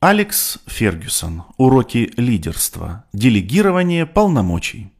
Алекс 0.00 0.58
Фергюсон. 0.68 1.42
Уроки 1.56 2.12
лидерства. 2.16 3.04
Делегирование 3.12 4.06
полномочий. 4.06 4.92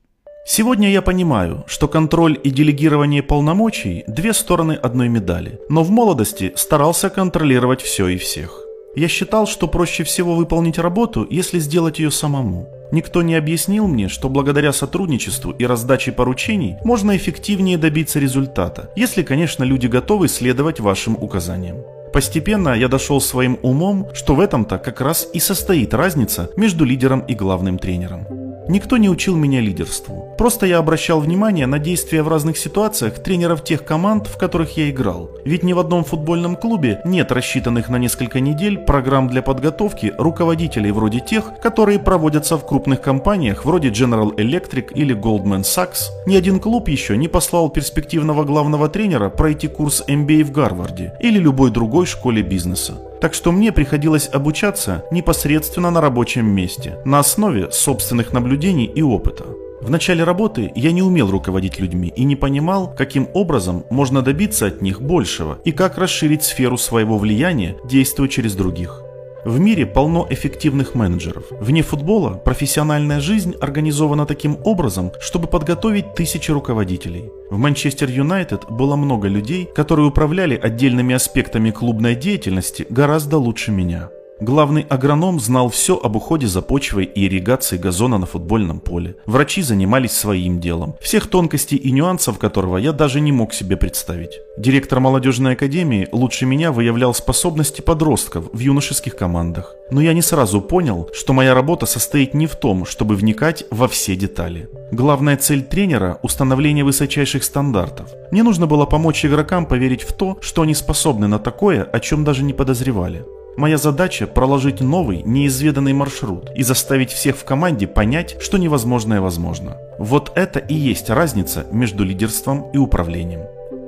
Сегодня 0.44 0.90
я 0.90 1.02
понимаю, 1.02 1.64
что 1.68 1.86
контроль 1.86 2.36
и 2.42 2.50
делегирование 2.50 3.22
полномочий– 3.22 4.03
две 4.08 4.32
стороны 4.32 4.72
одной 4.72 5.08
медали, 5.08 5.61
но 5.69 5.84
в 5.84 5.90
молодости 5.92 6.53
старался 6.56 7.11
контролировать 7.11 7.80
все 7.80 8.08
и 8.08 8.19
всех. 8.19 8.61
Я 8.96 9.06
считал, 9.06 9.46
что 9.46 9.69
проще 9.69 10.03
всего 10.03 10.34
выполнить 10.34 10.80
работу, 10.80 11.25
если 11.30 11.61
сделать 11.61 12.01
ее 12.01 12.11
самому. 12.11 12.69
Никто 12.91 13.23
не 13.23 13.37
объяснил 13.37 13.87
мне, 13.87 14.09
что 14.09 14.29
благодаря 14.29 14.73
сотрудничеству 14.73 15.53
и 15.53 15.65
раздаче 15.65 16.11
поручений 16.11 16.75
можно 16.83 17.17
эффективнее 17.17 17.79
добиться 17.79 18.19
результата, 18.19 18.91
если, 18.96 19.23
конечно, 19.23 19.62
люди 19.62 19.87
готовы 19.87 20.27
следовать 20.27 20.80
вашим 20.80 21.15
указаниям. 21.15 21.77
Постепенно 22.12 22.70
я 22.70 22.88
дошел 22.88 23.20
своим 23.20 23.59
умом, 23.62 24.09
что 24.14 24.34
в 24.34 24.41
этом-то 24.41 24.79
как 24.79 25.00
раз 25.00 25.29
и 25.32 25.41
состоит 25.41 25.95
разница 25.95 26.50
между 26.56 26.84
лидером 26.84 27.20
и 27.20 27.34
главным 27.34 27.78
тренером. 27.78 28.38
Никто 28.68 28.98
не 28.98 29.08
учил 29.08 29.34
меня 29.34 29.60
лидерству. 29.62 30.34
Просто 30.36 30.66
я 30.66 30.77
обращал 30.78 31.20
внимание 31.20 31.66
на 31.66 31.78
действия 31.78 32.22
в 32.22 32.28
разных 32.28 32.58
ситуациях 32.58 33.22
тренеров 33.22 33.64
тех 33.64 33.82
команд, 33.82 34.27
в 34.27 34.36
которых 34.36 34.77
я 34.77 34.91
играл. 34.91 35.30
Ведь 35.46 35.62
ни 35.62 35.72
в 35.72 35.78
одном 35.78 36.04
футбольном 36.04 36.54
клубе 36.54 37.00
нет 37.06 37.32
рассчитанных 37.32 37.88
на 37.88 37.96
несколько 37.96 38.41
недель 38.41 38.77
программ 38.77 39.28
для 39.28 39.41
подготовки 39.41 40.12
руководителей 40.18 40.92
вроде 40.92 41.20
тех, 41.20 41.58
которые 41.62 41.98
проводятся 41.98 42.58
в 42.58 42.66
крупных 42.66 43.00
компаниях 43.00 43.64
вроде 43.64 43.88
General 43.88 44.36
Electric 44.36 44.92
или 44.92 45.16
Goldman 45.16 45.62
Sachs. 45.62 46.10
Ни 46.27 46.36
один 46.36 46.60
клуб 46.60 46.88
еще 46.88 47.16
не 47.16 47.28
послал 47.28 47.70
перспективного 47.70 48.44
главного 48.44 48.91
тренера 48.91 49.30
пройти 49.30 49.69
курс 49.69 50.05
MBA 50.06 50.44
в 50.44 50.52
Гарварде 50.52 51.14
или 51.20 51.38
любой 51.38 51.70
другой 51.70 52.05
школе 52.05 52.42
бизнеса. 52.42 53.08
Так 53.20 53.34
что 53.34 53.52
мне 53.52 53.72
приходилось 53.72 54.28
обучаться 54.32 55.04
непосредственно 55.10 55.90
на 55.90 56.00
рабочем 56.00 56.46
месте, 56.46 56.98
на 57.04 57.18
основе 57.18 57.70
собственных 57.70 58.32
наблюдений 58.32 58.86
и 58.86 59.02
опыта. 59.02 59.44
В 59.80 59.91
начале 59.91 60.25
работы 60.25 60.72
я 60.75 60.92
не 60.92 61.02
умел 61.02 61.30
руководить 61.30 61.78
людьми 61.78 62.12
и 62.14 62.25
не 62.25 62.36
понимал, 62.36 62.94
каким 62.97 63.28
образом 63.33 63.84
можно 63.91 64.22
добиться 64.22 64.66
от 64.66 64.83
них 64.83 65.00
большего 65.00 65.58
и 65.64 65.72
как 65.72 65.98
расширить 65.98 66.42
сферу 66.42 66.77
своего 66.77 67.16
влияния, 67.16 67.77
действуя 67.84 68.28
через 68.28 68.55
других. 68.55 69.02
В 69.48 69.58
мире 69.58 69.86
полно 69.86 70.27
эффективных 70.28 70.94
менеджеров. 70.94 71.44
Вне 71.50 71.82
футбола 71.82 72.34
профессиональная 72.34 73.18
жизнь 73.18 73.54
организована 73.62 74.27
таким 74.27 74.58
образом, 74.62 75.10
чтобы 75.20 75.46
подготовить 75.46 76.12
тысячи 76.12 76.50
руководителей. 76.50 77.30
В 77.48 77.56
Манчестер 77.56 78.10
Юнайтед 78.10 78.66
было 78.69 78.94
много 78.94 79.26
людей, 79.26 79.66
которые 79.74 80.08
управляли 80.08 80.54
отдельными 80.54 81.14
аспектами 81.14 81.70
клубной 81.70 82.14
деятельности 82.14 82.84
гораздо 82.91 83.38
лучше 83.38 83.70
меня. 83.70 84.10
Главный 84.41 84.83
агроном 84.83 85.41
знал 85.41 85.69
все 85.69 85.98
об 86.00 86.14
уходе 86.14 86.47
за 86.47 86.62
почвой 86.62 87.06
и 87.06 87.27
ирригации 87.27 87.77
газона 87.77 88.19
на 88.19 88.27
футбольном 88.27 88.78
поле. 88.78 89.17
Врачи 89.27 89.62
занимались 89.62 90.12
своим 90.12 90.61
делом, 90.61 90.94
всех 91.00 91.27
тонкостей 91.27 91.77
и 91.77 91.91
нюансов 91.91 92.39
которого 92.39 92.77
я 92.77 92.92
даже 92.92 93.20
не 93.20 93.33
мог 93.33 93.53
себе 93.53 93.77
представить. 93.77 94.39
Директор 94.56 95.00
молодежной 95.00 95.55
академии 95.55 96.09
лучше 96.12 96.47
меня 96.47 96.70
выявлял 96.70 97.14
способности 97.14 97.81
подростков 97.81 98.44
в 98.53 98.59
юношеских 98.61 99.16
командах. 99.16 99.75
Но 99.91 100.00
я 100.00 100.12
не 100.12 100.22
сразу 100.22 100.61
понял, 100.61 101.11
что 101.12 101.33
моя 101.33 101.53
работа 101.53 101.86
состоит 101.86 102.33
не 102.33 102.47
в 102.47 102.55
том, 102.55 102.84
чтобы 102.84 103.16
вникать 103.16 103.64
во 103.72 103.89
все 103.89 104.14
детали. 104.14 104.69
Главная 104.92 105.36
цель 105.36 105.62
тренера– 105.62 106.20
установление 106.22 106.84
высочайших 106.84 107.42
стандартов. 107.42 108.09
Мне 108.31 108.44
нужно 108.44 108.69
было 108.69 108.86
помочь 108.86 109.25
игрокам 109.25 109.66
поверить 109.66 110.03
в 110.03 110.12
то, 110.12 110.39
что 110.41 110.62
они 110.62 110.75
способны 110.75 111.27
на 111.27 111.41
такое, 111.41 111.83
о 111.83 111.98
чем 111.98 112.25
даже 112.25 112.44
не 112.44 112.53
подозревали. 112.53 113.25
Моя 113.59 113.77
задача– 113.77 114.27
проложить 114.28 114.81
новый, 114.81 115.25
неизведанный 115.25 115.92
маршрут 115.92 116.48
и 116.55 116.62
заставить 116.62 117.11
всех 117.11 117.37
в 117.37 117.45
команде 117.45 117.89
понять, 117.89 118.37
что 118.39 118.56
невозможное 118.56 119.20
возможно. 119.20 119.78
Вот 119.98 120.31
это 120.37 120.61
и 120.61 120.75
есть 120.75 121.11
разница 121.11 121.67
между 121.73 122.05
лидерством 122.05 122.70
и 122.73 122.78
управлением. 122.78 123.41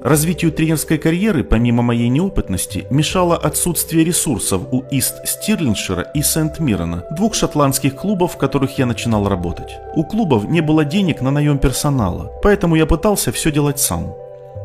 Развитию 0.03 0.51
тренерской 0.51 0.99
карьеры, 0.99 1.45
помимо 1.45 1.85
моей 1.85 2.09
неопытности, 2.09 2.89
мешало 2.91 3.37
отсутствие 3.37 4.03
ресурсов 4.03 4.63
у 4.73 4.83
Ист 4.91 5.25
Стирлиншира 5.25 6.03
и 6.15 6.23
Сент-Мирона, 6.23 7.05
двух 7.17 7.35
шотландских 7.35 7.95
клубов, 7.95 8.33
в 8.33 8.39
которых 8.39 8.77
я 8.77 8.87
начинал 8.87 9.29
работать. 9.29 9.79
У 9.95 10.03
клубов 10.03 10.49
не 10.49 10.63
было 10.63 10.85
денег 10.85 11.21
на 11.21 11.31
наем 11.31 11.59
персонала, 11.59 12.33
поэтому 12.43 12.75
я 12.75 12.87
пытался 12.87 13.31
все 13.31 13.53
делать 13.53 13.79
сам. 13.79 14.17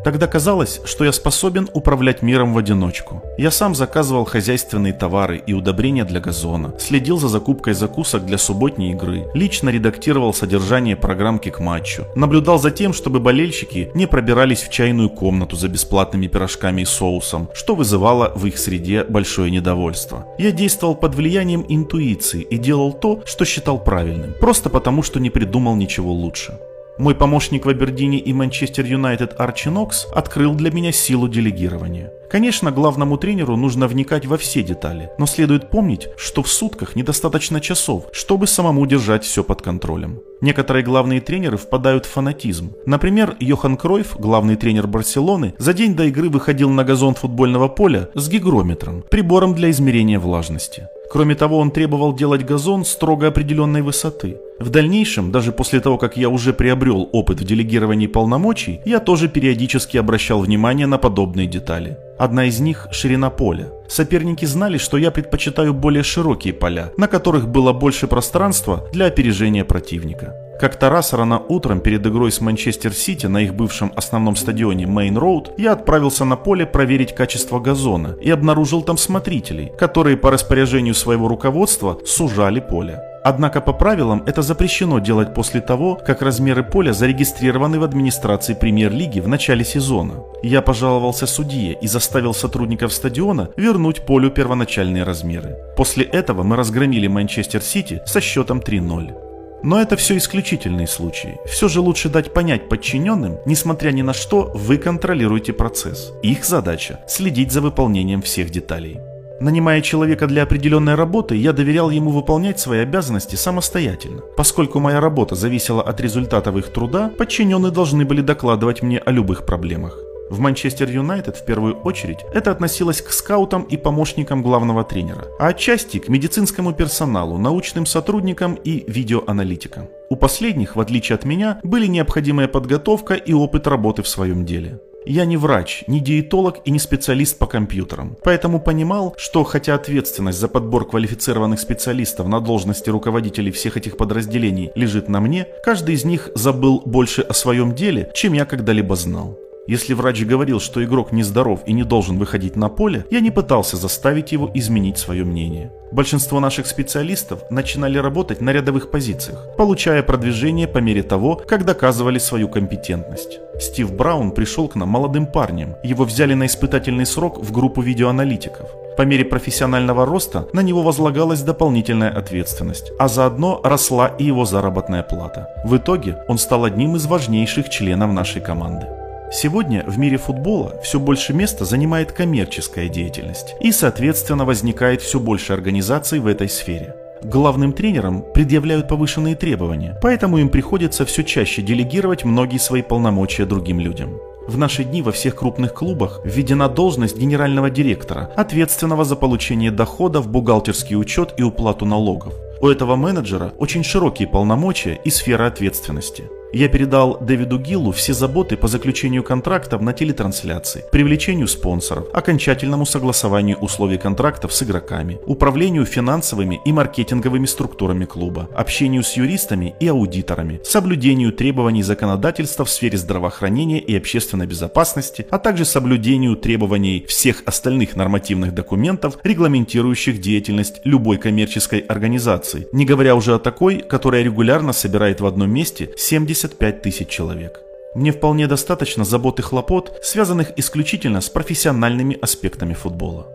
Тогда 0.05 0.27
казалось, 0.27 0.81
что 0.85 1.03
я 1.03 1.11
способен 1.11 1.67
управлять 1.73 2.21
миром 2.21 2.53
в 2.53 2.59
одиночку. 2.59 3.23
Я 3.39 3.49
сам 3.49 3.73
заказывал 3.73 4.23
хозяйственные 4.23 4.93
товары 4.93 5.41
и 5.47 5.53
удобрения 5.53 6.05
для 6.05 6.19
газона, 6.19 6.75
следил 6.77 7.17
за 7.17 7.27
закупкой 7.27 7.73
закусок 7.73 8.23
для 8.23 8.37
субботней 8.37 8.91
игры, 8.91 9.25
лично 9.33 9.69
редактировал 9.69 10.31
содержание 10.31 10.95
программки 10.95 11.49
к 11.49 11.59
матчу, 11.59 12.05
наблюдал 12.15 12.59
за 12.59 12.69
тем, 12.69 12.93
чтобы 12.93 13.19
болельщики 13.19 13.89
не 13.95 14.05
пробирались 14.05 14.61
в 14.61 14.69
чайную 14.69 15.09
комнату 15.09 15.55
за 15.55 15.69
бесплатными 15.69 16.27
пирожками 16.27 16.83
и 16.83 16.85
соусом, 16.85 17.49
что 17.55 17.73
вызывало 17.73 18.31
в 18.35 18.45
их 18.45 18.59
среде 18.59 19.05
большое 19.05 19.49
недовольство. 19.49 20.27
Я 20.37 20.51
действовал 20.51 20.93
под 20.93 21.15
влиянием 21.15 21.65
интуиции 21.67 22.43
и 22.43 22.59
делал 22.59 22.93
то, 22.93 23.23
что 23.25 23.43
считал 23.43 23.83
правильным, 23.83 24.35
просто 24.39 24.69
потому, 24.69 25.01
что 25.01 25.19
не 25.19 25.31
придумал 25.31 25.75
ничего 25.75 26.13
лучше. 26.13 26.59
Мой 26.97 27.13
помощник 27.13 27.65
в 27.65 27.69
Абердине 27.69 28.19
и 28.19 28.31
Манчестер 28.31 28.85
Юнайтед 28.85 29.37
Арчи 29.37 29.69
Нокс 29.69 30.07
открыл 30.13 30.55
для 30.55 30.71
меня 30.71 30.93
силу 30.93 31.27
делегирования. 31.27 32.13
Конечно, 32.29 32.71
главному 32.71 33.17
тренеру 33.17 33.55
нужно 33.55 33.87
вникать 33.87 34.25
во 34.25 34.37
все 34.37 34.63
детали, 34.63 35.09
но 35.17 35.25
следует 35.25 35.69
помнить, 35.69 36.09
что 36.17 36.43
в 36.43 36.49
сутках 36.49 36.95
недостаточно 36.95 37.61
часов, 37.61 38.05
чтобы 38.11 38.47
самому 38.47 38.85
держать 38.85 39.23
все 39.23 39.43
под 39.43 39.61
контролем. 39.61 40.19
Некоторые 40.41 40.83
главные 40.83 41.21
тренеры 41.21 41.57
впадают 41.57 42.05
в 42.05 42.11
фанатизм. 42.11 42.73
Например, 42.85 43.35
Йохан 43.39 43.77
Кройф, 43.77 44.15
главный 44.19 44.55
тренер 44.55 44.87
Барселоны, 44.87 45.53
за 45.57 45.73
день 45.73 45.95
до 45.95 46.05
игры 46.05 46.29
выходил 46.29 46.69
на 46.69 46.83
газон 46.83 47.15
футбольного 47.15 47.67
поля 47.67 48.09
с 48.15 48.27
гигрометром, 48.27 49.03
прибором 49.09 49.55
для 49.55 49.69
измерения 49.69 50.19
влажности. 50.19 50.87
Кроме 51.11 51.35
того, 51.35 51.59
он 51.59 51.71
требовал 51.71 52.13
делать 52.13 52.45
газон 52.45 52.83
строго 52.83 53.27
определенной 53.27 53.81
высоты. 53.81 54.37
В 54.59 54.69
дальнейшем, 54.69 55.31
даже 55.31 55.51
после 55.51 55.79
того, 55.79 55.97
как 55.97 56.17
я 56.17 56.29
уже 56.29 56.53
приобрел 56.53 57.09
опыт 57.11 57.41
в 57.41 57.43
делегировании 57.43 58.07
полномочий, 58.07 58.81
я 58.85 58.99
тоже 58.99 59.27
периодически 59.27 59.97
обращал 59.97 60.39
внимание 60.41 60.87
на 60.87 60.97
подобные 60.97 61.47
детали. 61.47 61.97
Одна 62.17 62.45
из 62.45 62.61
них– 62.61 62.87
ширина 62.91 63.29
поля. 63.29 63.67
Соперники 63.89 64.45
знали, 64.45 64.77
что 64.77 64.97
я 64.97 65.11
предпочитаю 65.11 65.73
более 65.73 66.03
широкие 66.03 66.53
поля, 66.53 66.91
на 66.97 67.07
которых 67.07 67.49
было 67.49 67.73
больше 67.73 68.07
пространства 68.07 68.87
для 68.93 69.07
опережения 69.07 69.65
противника. 69.65 70.33
Как-то 70.59 70.89
раз 70.89 71.11
рано 71.11 71.39
утром 71.39 71.81
перед 71.81 72.07
игрой 72.07 72.31
с 72.31 72.39
Манчестер 72.39 72.93
Сити 72.93 73.25
на 73.25 73.39
их 73.39 73.53
бывшем 73.53 73.91
основном 73.97 74.37
стадионе 74.37 74.87
Мейн 74.87 75.17
Роуд 75.17 75.51
я 75.57 75.73
отправился 75.73 76.23
на 76.23 76.37
поле 76.37 76.65
проверить 76.65 77.13
качество 77.13 77.59
газона 77.59 78.15
и 78.21 78.29
обнаружил 78.29 78.81
там 78.81 78.97
смотрителей, 78.97 79.73
которые 79.77 80.15
по 80.15 80.31
распоряжению 80.31 80.93
своего 80.93 81.27
руководства 81.27 81.99
сужали 82.05 82.61
поле. 82.61 83.01
Однако 83.27 83.59
по 83.59 83.73
правилам 83.73 84.21
это 84.27 84.43
запрещено 84.43 84.99
делать 84.99 85.33
после 85.33 85.59
того, 85.59 85.95
как 85.95 86.21
размеры 86.21 86.61
поля 86.61 86.93
зарегистрированы 86.93 87.79
в 87.79 87.83
администрации 87.83 88.53
премьер-лиги 88.53 89.19
в 89.19 89.27
начале 89.27 89.65
сезона. 89.65 90.23
Я 90.43 90.61
пожаловался 90.61 91.25
судье 91.25 91.75
и 91.81 91.87
заставил 91.87 92.35
сотрудников 92.35 92.93
стадиона 92.93 93.49
вернуть 93.57 94.05
полю 94.05 94.29
первоначальные 94.29 95.01
размеры. 95.01 95.57
После 95.75 96.05
этого 96.05 96.43
мы 96.43 96.55
разгромили 96.55 97.07
Манчестер 97.07 97.63
Сити 97.63 97.99
со 98.05 98.21
счетом 98.21 98.59
3-0. 98.59 99.15
Но 99.63 99.81
это 99.81 99.95
все 99.95 100.17
исключительные 100.17 100.85
случаи. 100.85 101.39
Все 101.47 101.67
же 101.67 101.81
лучше 101.81 102.09
дать 102.09 102.31
понять 102.31 102.69
подчиненным, 102.69 103.39
несмотря 103.47 103.89
ни 103.89 104.03
на 104.03 104.13
что, 104.13 104.51
вы 104.53 104.77
контролируете 104.77 105.51
процесс. 105.51 106.13
Их 106.21 106.45
задача– 106.45 106.99
следить 107.07 107.51
за 107.51 107.61
выполнением 107.61 108.21
всех 108.21 108.51
деталей. 108.51 108.99
Нанимая 109.39 109.81
человека 109.81 110.27
для 110.27 110.43
определенной 110.43 110.95
работы, 110.95 111.35
я 111.35 111.51
доверял 111.51 111.89
ему 111.89 112.11
выполнять 112.11 112.59
свои 112.59 112.79
обязанности 112.79 113.35
самостоятельно. 113.35 114.21
Поскольку 114.37 114.79
моя 114.79 115.01
работа 115.01 115.35
зависела 115.35 115.81
от 115.81 115.99
результатов 115.99 116.55
их 116.55 116.71
труда, 116.71 117.11
подчиненные 117.17 117.71
должны 117.71 118.05
были 118.05 118.21
докладывать 118.21 118.81
мне 118.81 118.97
о 118.97 119.11
любых 119.11 119.45
проблемах. 119.45 119.99
В 120.29 120.39
Манчестер 120.39 120.89
Юнайтед 120.89 121.37
в 121.37 121.45
первую 121.45 121.75
очередь 121.81 122.19
это 122.33 122.49
относилось 122.49 123.01
к 123.01 123.11
скаутам 123.11 123.61
и 123.63 123.77
помощникам 123.77 124.41
главного 124.41 124.83
тренера, 124.83 125.27
а 125.37 125.47
отчасти 125.47 125.99
к 125.99 126.09
медицинскому 126.09 126.73
персоналу, 126.73 127.37
научным 127.37 127.85
сотрудникам 127.85 128.55
и 128.55 128.85
видеоаналитикам. 128.87 129.87
У 130.09 130.15
последних, 130.15 130.75
в 130.75 130.79
отличие 130.79 131.15
от 131.15 131.25
меня, 131.25 131.59
были 131.61 131.85
необходимая 131.85 132.47
подготовка 132.47 133.13
и 133.13 133.33
опыт 133.33 133.67
работы 133.67 134.01
в 134.01 134.07
своем 134.07 134.45
деле. 134.45 134.79
Я 135.05 135.25
не 135.25 135.37
врач, 135.37 135.83
не 135.87 135.99
диетолог 135.99 136.57
и 136.65 136.71
не 136.71 136.79
специалист 136.79 137.37
по 137.37 137.45
компьютерам, 137.45 138.17
поэтому 138.23 138.59
понимал, 138.59 139.13
что 139.17 139.43
хотя 139.43 139.75
ответственность 139.75 140.39
за 140.39 140.47
подбор 140.47 140.87
квалифицированных 140.87 141.59
специалистов 141.59 142.27
на 142.27 142.39
должности 142.39 142.89
руководителей 142.89 143.51
всех 143.51 143.77
этих 143.77 143.97
подразделений 143.97 144.71
лежит 144.75 145.07
на 145.07 145.19
мне, 145.21 145.47
каждый 145.63 145.95
из 145.95 146.05
них 146.05 146.31
забыл 146.33 146.81
больше 146.85 147.21
о 147.21 147.33
своем 147.33 147.75
деле, 147.75 148.09
чем 148.15 148.33
я 148.33 148.45
когда-либо 148.45 148.95
знал. 148.95 149.37
Если 149.67 149.93
врач 149.93 150.23
говорил, 150.23 150.59
что 150.59 150.83
игрок 150.83 151.11
нездоров 151.11 151.61
и 151.65 151.73
не 151.73 151.83
должен 151.83 152.19
выходить 152.19 152.55
на 152.55 152.69
поле, 152.69 153.05
я 153.09 153.19
не 153.19 153.31
пытался 153.31 153.77
заставить 153.77 154.31
его 154.31 154.51
изменить 154.53 154.99
свое 154.99 155.23
мнение. 155.23 155.71
Большинство 155.91 156.39
наших 156.39 156.67
специалистов 156.67 157.39
начинали 157.49 157.97
работать 157.97 158.41
на 158.41 158.51
рядовых 158.51 158.91
позициях, 158.91 159.47
получая 159.57 160.03
продвижение 160.03 160.67
по 160.67 160.77
мере 160.77 161.01
того, 161.01 161.41
как 161.47 161.65
доказывали 161.65 162.19
свою 162.19 162.47
компетентность. 162.47 163.39
Стив 163.59 163.91
Браун 163.91 164.31
пришел 164.31 164.67
к 164.67 164.75
нам 164.75 164.89
молодым 164.89 165.25
парнем. 165.25 165.75
Его 165.83 166.05
взяли 166.05 166.35
на 166.35 166.45
испытательный 166.45 167.05
срок 167.05 167.39
в 167.39 167.51
группу 167.51 167.81
видеоаналитиков. 167.81 168.69
По 168.97 169.01
мере 169.01 169.25
профессионального 169.25 170.05
роста 170.05 170.47
на 170.53 170.61
него 170.61 170.83
возлагалась 170.83 171.41
дополнительная 171.41 172.11
ответственность, 172.11 172.91
а 172.99 173.07
заодно 173.07 173.61
росла 173.63 174.07
и 174.07 174.25
его 174.25 174.45
заработная 174.45 175.01
плата. 175.01 175.49
В 175.65 175.75
итоге 175.77 176.17
он 176.27 176.37
стал 176.37 176.65
одним 176.65 176.95
из 176.95 177.05
важнейших 177.07 177.69
членов 177.69 178.11
нашей 178.11 178.41
команды. 178.41 178.87
Сегодня 179.31 179.83
в 179.87 179.97
мире 179.97 180.17
футбола 180.17 180.79
все 180.83 180.99
больше 180.99 181.33
места 181.33 181.65
занимает 181.65 182.11
коммерческая 182.11 182.89
деятельность, 182.89 183.55
и, 183.59 183.71
соответственно, 183.71 184.45
возникает 184.45 185.01
все 185.01 185.19
больше 185.19 185.53
организаций 185.53 186.19
в 186.19 186.27
этой 186.27 186.47
сфере. 186.47 186.95
Главным 187.23 187.73
тренерам 187.73 188.23
предъявляют 188.33 188.87
повышенные 188.87 189.35
требования, 189.35 189.97
поэтому 190.01 190.37
им 190.37 190.49
приходится 190.49 191.05
все 191.05 191.23
чаще 191.23 191.63
делегировать 191.63 192.23
многие 192.23 192.59
свои 192.59 192.83
полномочия 192.83 193.45
другим 193.45 193.79
людям. 193.79 194.19
В 194.47 194.59
наши 194.59 194.83
дни 194.83 195.01
во 195.01 195.11
всех 195.11 195.35
крупных 195.35 195.73
клубах 195.73 196.21
введена 196.23 196.69
должность 196.69 197.17
генерального 197.17 197.71
директора, 197.71 198.31
ответственного 198.35 199.03
за 199.03 199.15
получение 199.15 199.71
доходов, 199.71 200.27
бухгалтерский 200.27 200.95
учет 200.95 201.33
и 201.37 201.41
уплату 201.41 201.85
налогов. 201.85 202.33
У 202.61 202.67
этого 202.67 202.95
менеджера 202.95 203.53
очень 203.57 203.83
широкие 203.83 204.27
полномочия 204.27 204.99
и 205.03 205.09
сфера 205.09 205.47
ответственности. 205.47 206.25
Я 206.53 206.69
передал 206.69 207.17
Дэвиду 207.19 207.59
Гиллу 207.59 207.91
все 207.91 208.13
заботы 208.13 208.55
по 208.55 208.67
заключению 208.67 209.23
контрактов 209.23 209.81
на 209.81 209.93
телетрансляции, 209.93 210.85
привлечению 210.91 211.47
спонсоров, 211.47 212.07
окончательному 212.13 212.85
согласованию 212.85 213.57
условий 213.57 213.97
контрактов 213.97 214.53
с 214.53 214.63
игроками, 214.63 215.19
управлению 215.25 215.85
финансовыми 215.85 216.61
и 216.63 216.71
маркетинговыми 216.71 217.45
структурами 217.45 218.05
клуба, 218.05 218.49
общению 218.55 219.03
с 219.03 219.13
юристами 219.17 219.75
и 219.79 219.87
аудиторами, 219.87 220.61
соблюдению 220.63 221.33
требований 221.33 221.83
законодательства 221.83 222.63
в 222.63 222.69
сфере 222.69 222.97
здравоохранения 222.97 223.79
и 223.79 223.95
общественной 223.95 224.47
безопасности, 224.47 225.27
а 225.29 225.39
также 225.39 225.65
соблюдению 225.65 226.37
требований 226.37 227.05
всех 227.07 227.43
остальных 227.45 227.95
нормативных 227.95 228.53
документов, 228.53 229.17
регламентирующих 229.23 230.21
деятельность 230.21 230.79
любой 230.85 231.17
коммерческой 231.17 231.79
организации, 231.79 232.67
не 232.71 232.85
говоря 232.85 233.15
уже 233.15 233.35
о 233.35 233.39
такой, 233.39 233.79
которая 233.79 234.23
регулярно 234.23 234.71
собирает 234.71 235.19
в 235.19 235.25
одном 235.25 235.49
месте 235.51 235.89
70 235.97 236.34
75 236.35 236.81
тысяч 236.81 237.07
человек. 237.07 237.61
Мне 237.95 238.11
вполне 238.11 238.47
достаточно 238.47 239.05
забот 239.05 239.39
и 239.39 239.41
хлопот, 239.41 239.99
связанных 240.03 240.51
исключительно 240.57 241.21
с 241.21 241.29
профессиональными 241.29 242.17
аспектами 242.21 242.73
футбола. 242.73 243.27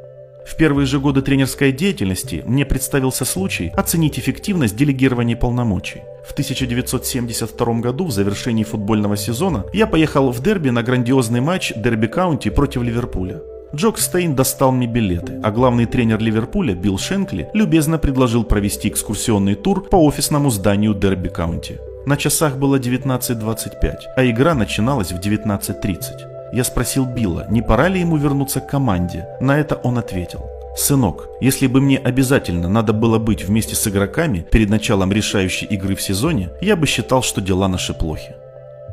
В 0.47 0.57
первые 0.57 0.87
же 0.87 1.01
годы 1.01 1.23
тренерской 1.23 1.73
деятельности 1.73 2.43
мне 2.47 2.65
представился 2.65 3.25
случай 3.25 3.73
оценить 3.75 4.19
эффективность 4.19 4.77
делегирования 4.77 5.37
полномочий. 5.37 6.03
В 6.27 6.33
1972 6.33 7.75
году 7.81 8.07
в 8.07 8.11
завершении 8.11 8.65
футбольного 8.65 9.17
сезона 9.17 9.65
я 9.73 9.87
поехал 9.87 10.31
в 10.31 10.43
дерби 10.43 10.71
на 10.71 10.83
грандиозный 10.83 11.41
матч 11.41 11.73
Дерби 11.77 12.07
Каунти 12.07 12.51
против 12.51 12.83
Ливерпуля. 12.83 13.41
Джок 13.75 13.99
Стейн 13.99 14.35
достал 14.35 14.73
мне 14.73 14.89
билеты, 14.89 15.41
а 15.43 15.51
главный 15.53 15.87
тренер 15.87 16.19
Ливерпуля 16.19 16.75
Билл 16.75 16.99
Шенкли 16.99 17.49
любезно 17.55 17.99
предложил 17.99 18.45
провести 18.45 18.89
экскурсионный 18.89 19.55
тур 19.55 19.85
по 19.89 19.97
офисному 20.05 20.51
зданию 20.51 20.95
Дерби 20.95 21.29
Каунти. 21.29 21.79
На 22.07 22.17
часах 22.17 22.57
было 22.57 22.77
19.25, 22.77 23.95
а 24.17 24.25
игра 24.25 24.55
начиналась 24.55 25.13
в 25.13 25.21
19.30. 25.21 26.53
Я 26.53 26.65
спросил 26.65 27.05
Билла, 27.05 27.47
не 27.51 27.63
пора 27.63 27.89
ли 27.89 28.01
ему 28.01 28.17
вернуться 28.17 28.61
к 28.61 28.69
команде. 28.69 29.27
На 29.41 29.59
это 29.59 29.77
он 29.77 29.99
ответил. 29.99 30.41
«Сынок, 30.77 31.29
если 31.41 31.67
бы 31.67 31.81
мне 31.81 31.99
обязательно 31.99 32.69
надо 32.69 32.93
было 32.93 33.19
быть 33.19 33.45
вместе 33.45 33.75
с 33.75 33.87
игроками 33.89 34.47
перед 34.51 34.71
началом 34.71 35.13
решающей 35.13 35.67
игры 35.67 35.95
в 35.95 36.01
сезоне, 36.01 36.51
я 36.61 36.77
бы 36.77 36.87
считал, 36.87 37.23
что 37.23 37.41
дела 37.41 37.69
наши 37.69 37.93
плохи». 37.93 38.35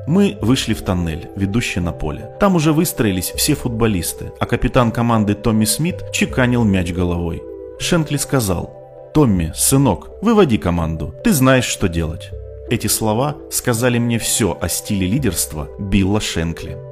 Мы 0.07 0.37
вышли 0.41 0.73
в 0.73 0.81
тоннель, 0.81 1.29
ведущий 1.35 1.79
на 1.79 1.91
поле. 1.91 2.31
Там 2.39 2.55
уже 2.55 2.73
выстроились 2.73 3.31
все 3.35 3.55
футболисты, 3.55 4.31
а 4.39 4.45
капитан 4.45 4.91
команды 4.91 5.33
Томми 5.35 5.65
Смит 5.65 6.11
чеканил 6.11 6.63
мяч 6.63 6.91
головой. 6.93 7.43
Шенкли 7.79 8.17
сказал, 8.17 9.11
«Томми, 9.13 9.51
сынок, 9.55 10.09
выводи 10.21 10.57
команду, 10.57 11.13
ты 11.23 11.31
знаешь, 11.31 11.65
что 11.65 11.87
делать». 11.87 12.31
Эти 12.69 12.87
слова 12.87 13.37
сказали 13.49 13.97
мне 13.97 14.19
все 14.19 14.57
о 14.59 14.67
стиле 14.67 15.07
лидерства 15.07 15.69
Билла 15.79 16.19
Шенкли. 16.19 16.86